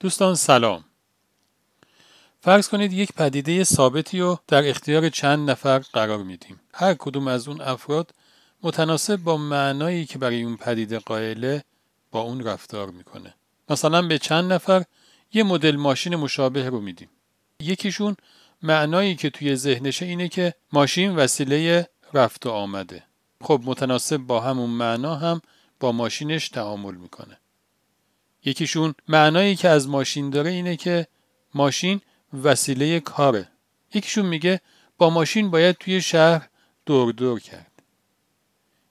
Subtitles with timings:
[0.00, 0.84] دوستان سلام.
[2.40, 6.60] فرض کنید یک پدیده ثابتی رو در اختیار چند نفر قرار میدیم.
[6.74, 8.14] هر کدوم از اون افراد
[8.62, 11.64] متناسب با معنایی که برای اون پدیده قائله
[12.10, 13.34] با اون رفتار می‌کنه.
[13.68, 14.84] مثلا به چند نفر
[15.32, 17.10] یه مدل ماشین مشابه رو میدیم.
[17.60, 18.16] یکیشون
[18.62, 23.04] معنایی که توی ذهنشه اینه که ماشین وسیله رفت و آمده.
[23.40, 25.40] خب متناسب با همون معنا هم
[25.80, 27.38] با ماشینش تعامل می‌کنه.
[28.44, 31.06] یکیشون معنایی که از ماشین داره اینه که
[31.54, 32.00] ماشین
[32.42, 33.48] وسیله کاره.
[33.94, 34.60] یکیشون میگه
[34.98, 36.48] با ماشین باید توی شهر
[36.86, 37.72] دور دور کرد.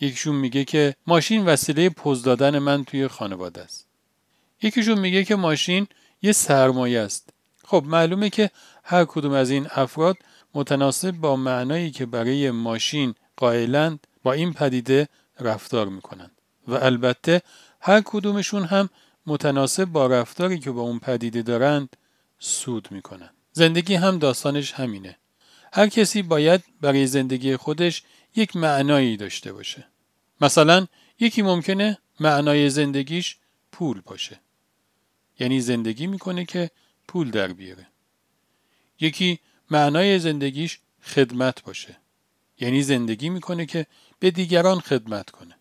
[0.00, 3.86] یکیشون میگه که ماشین وسیله پوز دادن من توی خانواده است.
[4.62, 5.86] یکیشون میگه که ماشین
[6.22, 7.30] یه سرمایه است.
[7.64, 8.50] خب معلومه که
[8.84, 10.16] هر کدوم از این افراد
[10.54, 15.08] متناسب با معنایی که برای ماشین قائلند با این پدیده
[15.40, 16.30] رفتار می‌کنند.
[16.68, 17.42] و البته
[17.80, 18.90] هر کدومشون هم
[19.26, 21.96] متناسب با رفتاری که با اون پدیده دارند
[22.38, 23.30] سود می‌کنن.
[23.52, 25.16] زندگی هم داستانش همینه.
[25.72, 28.02] هر کسی باید برای زندگی خودش
[28.36, 29.86] یک معنایی داشته باشه.
[30.40, 30.86] مثلا
[31.20, 33.36] یکی ممکنه معنای زندگیش
[33.72, 34.40] پول باشه.
[35.38, 36.70] یعنی زندگی می‌کنه که
[37.08, 37.86] پول در بیاره.
[39.00, 39.38] یکی
[39.70, 41.96] معنای زندگیش خدمت باشه.
[42.60, 43.86] یعنی زندگی می‌کنه که
[44.18, 45.54] به دیگران خدمت کنه.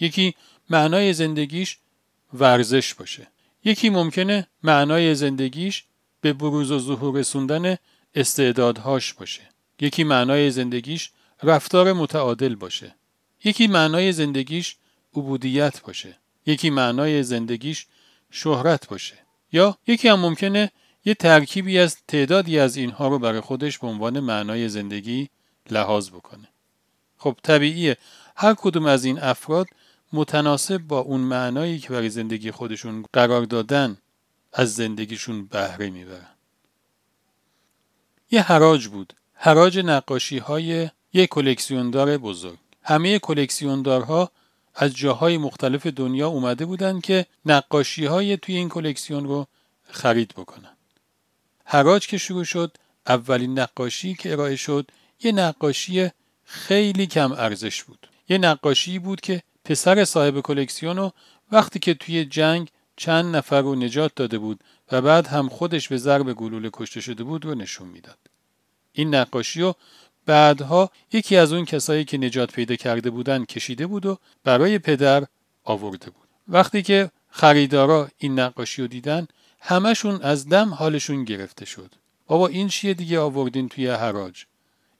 [0.00, 0.34] یکی
[0.70, 1.78] معنای زندگیش
[2.38, 3.26] ورزش باشه.
[3.64, 5.84] یکی ممکنه معنای زندگیش
[6.20, 7.76] به بروز و ظهور رسوندن
[8.14, 9.48] استعدادهاش باشه.
[9.80, 11.10] یکی معنای زندگیش
[11.42, 12.94] رفتار متعادل باشه.
[13.44, 14.76] یکی معنای زندگیش
[15.14, 16.18] عبودیت باشه.
[16.46, 17.86] یکی معنای زندگیش
[18.30, 19.18] شهرت باشه.
[19.52, 20.70] یا یکی هم ممکنه
[21.04, 25.28] یه ترکیبی از تعدادی از اینها رو برای خودش به عنوان معنای زندگی
[25.70, 26.48] لحاظ بکنه.
[27.18, 27.96] خب طبیعیه
[28.36, 29.66] هر کدوم از این افراد
[30.16, 33.98] متناسب با اون معنایی که برای زندگی خودشون قرار دادن
[34.52, 36.36] از زندگیشون بهره می‌برن.
[38.30, 39.12] یه حراج بود.
[39.34, 42.58] حراج نقاشی های یک کلکسیوندار بزرگ.
[42.82, 44.30] همه کلکسیوندارها
[44.74, 49.46] از جاهای مختلف دنیا اومده بودن که نقاشی های توی این کلکسیون رو
[49.90, 50.76] خرید بکنن.
[51.64, 52.76] حراج که شروع شد
[53.06, 54.90] اولین نقاشی که ارائه شد
[55.22, 56.10] یه نقاشی
[56.44, 58.08] خیلی کم ارزش بود.
[58.28, 61.12] یه نقاشی بود که پسر صاحب کلکسیون رو
[61.52, 64.60] وقتی که توی جنگ چند نفر رو نجات داده بود
[64.92, 68.18] و بعد هم خودش به ضرب گلوله کشته شده بود رو نشون می‌داد.
[68.92, 69.74] این نقاشی رو
[70.26, 75.26] بعدها یکی از اون کسایی که نجات پیدا کرده بودن کشیده بود و برای پدر
[75.64, 76.28] آورده بود.
[76.48, 79.26] وقتی که خریدارا این نقاشی رو دیدن
[79.60, 81.90] همشون از دم حالشون گرفته شد.
[82.26, 84.44] بابا این چیه دیگه آوردین توی حراج؟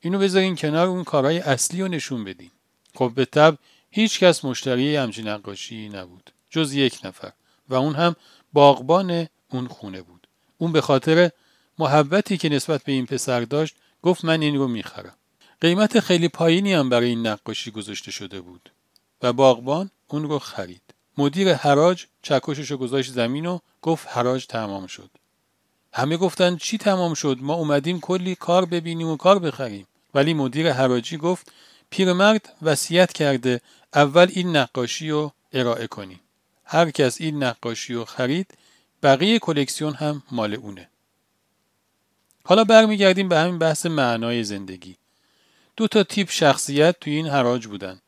[0.00, 2.50] اینو بذارین کنار اون کارهای اصلی رو نشون بدین.
[2.94, 3.58] خب به طب
[3.96, 7.32] هیچ کس مشتری همچین نقاشی نبود جز یک نفر
[7.68, 8.16] و اون هم
[8.52, 10.26] باغبان اون خونه بود.
[10.58, 11.30] اون به خاطر
[11.78, 15.14] محبتی که نسبت به این پسر داشت گفت من این رو می‌خرم.
[15.60, 18.70] قیمت خیلی پایینی هم برای این نقاشی گذاشته شده بود
[19.22, 20.82] و باغبان اون رو خرید.
[21.18, 25.10] مدیر حراج چکشش رو گذاشت زمین و گفت حراج تمام شد.
[25.92, 29.86] همه گفتن چی تمام شد؟ ما اومدیم کلی کار ببینیم و کار بخریم.
[30.14, 31.52] ولی مدیر حراجی گفت
[31.90, 33.60] پیرمرد وصیت کرده
[33.94, 36.20] اول این نقاشی رو ارائه کنیم.
[36.64, 38.58] هر کس این نقاشی رو خرید
[39.02, 40.88] بقیه کلکسیون هم مال اونه.
[42.44, 44.96] حالا برمیگردیم به همین بحث معنای زندگی.
[45.76, 48.00] دو تا تیپ شخصیت توی این حراج بودن.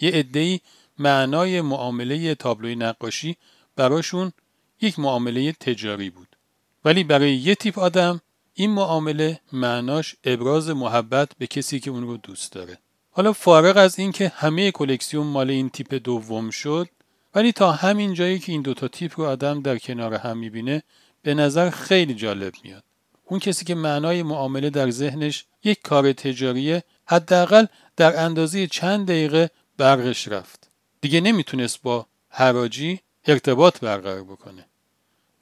[0.00, 0.60] یه عده‌ای
[0.98, 3.36] معنای معامله تابلوی نقاشی
[3.76, 4.32] براشون
[4.80, 6.36] یک معامله تجاری بود.
[6.84, 8.20] ولی برای یه تیپ آدم
[8.54, 12.78] این معامله معناش ابراز محبت به کسی که اون رو دوست داره.
[13.18, 16.88] حالا فارغ از اینکه همه کلکسیون مال این تیپ دوم شد
[17.34, 20.82] ولی تا همین جایی که این دوتا تیپ رو آدم در کنار هم می‌بینه
[21.22, 22.84] به نظر خیلی جالب میاد.
[23.24, 29.50] اون کسی که معنای معامله در ذهنش یک کار تجاریه حداقل در اندازه چند دقیقه
[29.76, 30.70] برقش رفت.
[31.00, 34.66] دیگه نمی‌تونست با حراجی ارتباط برقرار بکنه.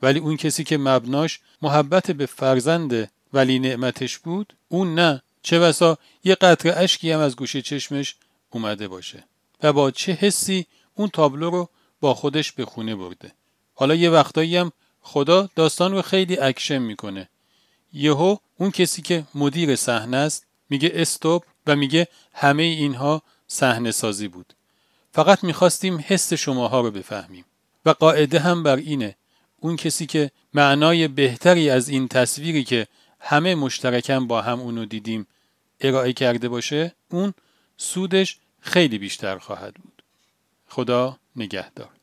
[0.02, 5.22] ولی اون کسی که مبناش محبت به فرزند ولی نعمتش بود اون نه.
[5.46, 8.16] چه بسا یه قطره اشکی هم از گوشه چشمش
[8.50, 9.24] اومده باشه
[9.62, 11.68] و با چه حسی اون تابلو رو
[12.00, 13.32] با خودش به خونه برده.
[13.74, 17.28] حالا یه وقتایی هم خدا داستان رو خیلی اکشن می‌کنه.
[17.92, 24.28] یهو اون کسی که مدیر صحنه است میگه stop و میگه همه اینها صحنه سازی
[24.28, 24.52] بود.
[25.12, 27.44] فقط می‌خواستیم حس شماها رو بفهمیم.
[27.84, 29.16] و قاعده هم بر اینه.
[29.60, 32.86] اون کسی که معنای بهتری از این تصویری که
[33.20, 35.26] همه مشترکاً با هم اونو دیدیم
[35.80, 37.34] ارائه کرده باشه اون
[37.76, 40.02] سودش خیلی بیشتر خواهد بود.
[40.66, 41.95] خدا نگهدار.